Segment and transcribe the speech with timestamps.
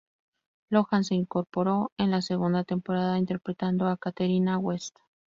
[0.71, 4.95] Lohan se incorporó en la segunda temporada interpretando a Katerina West.